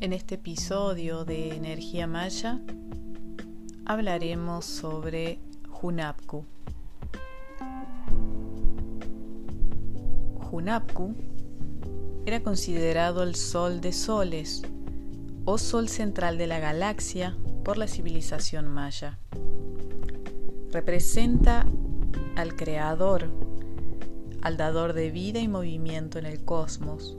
[0.00, 2.60] En este episodio de Energía Maya
[3.84, 5.40] hablaremos sobre
[5.82, 6.46] Hunapku.
[10.52, 11.16] Hunapku
[12.26, 14.62] era considerado el sol de soles
[15.44, 19.18] o sol central de la galaxia por la civilización maya.
[20.70, 21.66] Representa
[22.36, 23.32] al creador,
[24.42, 27.16] al dador de vida y movimiento en el cosmos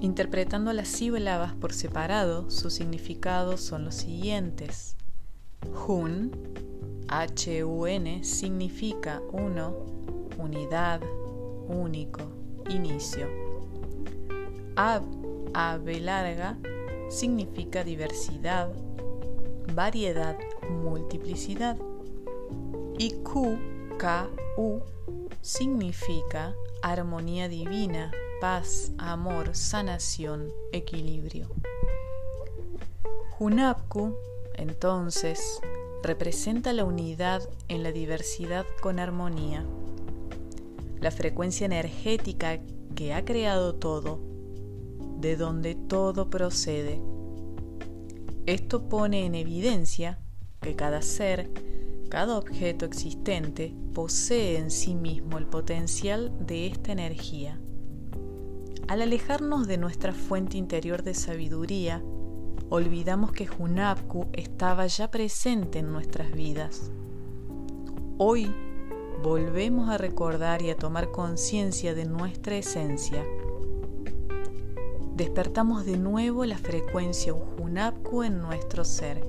[0.00, 4.96] Interpretando las sílabas por separado, sus significados son los siguientes.
[5.88, 6.30] Hun,
[7.08, 9.74] H-U-N, significa uno,
[10.38, 11.00] unidad,
[11.68, 12.20] único,
[12.70, 13.26] inicio.
[14.76, 15.02] Ab,
[15.52, 16.56] ave larga,
[17.08, 18.70] significa diversidad,
[19.74, 20.38] variedad,
[20.70, 21.76] multiplicidad.
[22.98, 23.58] Y Q,
[23.98, 24.80] K-U,
[25.40, 31.48] significa armonía divina, paz, amor, sanación, equilibrio.
[33.38, 34.14] Hunapku,
[34.54, 35.60] entonces,
[36.02, 39.64] representa la unidad en la diversidad con armonía,
[41.00, 42.60] la frecuencia energética
[42.94, 44.20] que ha creado todo,
[45.18, 47.00] de donde todo procede.
[48.46, 50.18] Esto pone en evidencia
[50.60, 51.50] que cada ser,
[52.08, 57.60] cada objeto existente posee en sí mismo el potencial de esta energía
[58.88, 62.02] al alejarnos de nuestra fuente interior de sabiduría,
[62.70, 66.90] olvidamos que Hunapku estaba ya presente en nuestras vidas.
[68.16, 68.50] Hoy
[69.22, 73.22] volvemos a recordar y a tomar conciencia de nuestra esencia.
[75.14, 79.22] Despertamos de nuevo la frecuencia Hunapku en nuestro ser,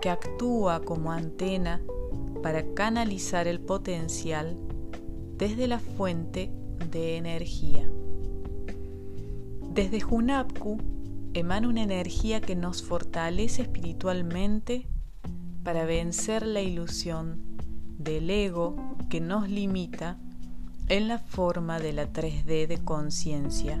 [0.00, 1.80] que actúa como antena
[2.42, 4.56] para canalizar el potencial
[5.36, 6.50] desde la fuente
[6.90, 7.88] de energía.
[9.72, 10.78] Desde Hunapku
[11.34, 14.86] emana una energía que nos fortalece espiritualmente
[15.62, 17.40] para vencer la ilusión
[17.98, 18.76] del ego
[19.08, 20.18] que nos limita
[20.88, 23.80] en la forma de la 3D de conciencia,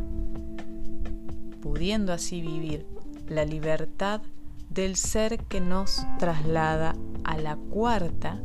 [1.60, 2.86] pudiendo así vivir
[3.26, 4.20] la libertad
[4.70, 6.94] del ser que nos traslada
[7.24, 8.40] a la cuarta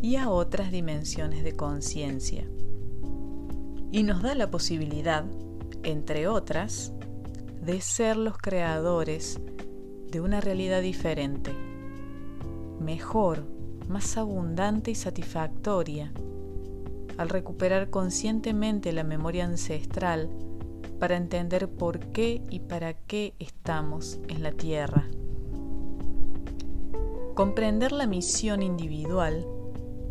[0.00, 2.48] y a otras dimensiones de conciencia.
[3.92, 5.24] Y nos da la posibilidad
[5.86, 6.92] entre otras,
[7.62, 9.40] de ser los creadores
[10.10, 11.52] de una realidad diferente,
[12.80, 13.44] mejor,
[13.88, 16.12] más abundante y satisfactoria,
[17.18, 20.28] al recuperar conscientemente la memoria ancestral
[20.98, 25.06] para entender por qué y para qué estamos en la Tierra.
[27.36, 29.46] Comprender la misión individual,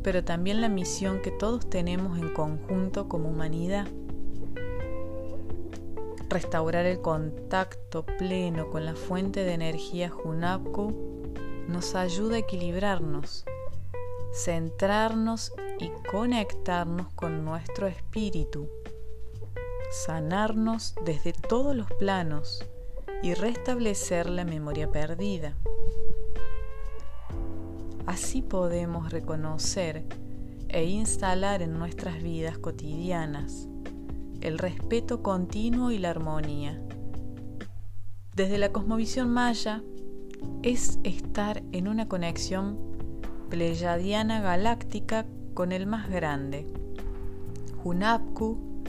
[0.01, 3.87] pero también la misión que todos tenemos en conjunto como humanidad
[6.29, 11.33] restaurar el contacto pleno con la fuente de energía Hunapku
[11.67, 13.45] nos ayuda a equilibrarnos,
[14.33, 18.69] centrarnos y conectarnos con nuestro espíritu,
[19.91, 22.65] sanarnos desde todos los planos
[23.23, 25.55] y restablecer la memoria perdida.
[28.05, 30.05] Así podemos reconocer
[30.69, 33.67] e instalar en nuestras vidas cotidianas
[34.41, 36.79] el respeto continuo y la armonía.
[38.35, 39.81] Desde la cosmovisión maya
[40.61, 42.77] es estar en una conexión
[43.49, 46.67] pleyadiana galáctica con el más grande,
[47.83, 48.83] Hunapku,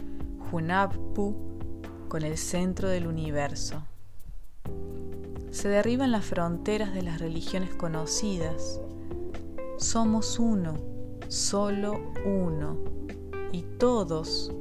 [0.52, 1.36] Hunappu,
[2.08, 3.82] con el centro del universo.
[5.56, 8.78] Se derriban las fronteras de las religiones conocidas.
[9.78, 10.74] Somos uno,
[11.28, 12.76] solo uno,
[13.52, 14.52] y todos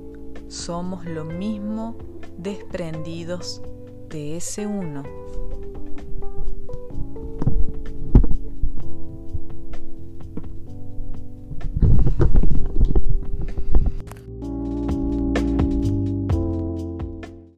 [0.47, 1.97] somos lo mismo
[2.37, 3.61] desprendidos
[4.07, 5.03] de ese uno.